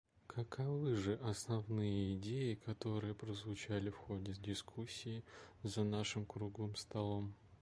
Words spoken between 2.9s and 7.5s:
прозвучали в ходе дискуссии за нашим «круглым столом»?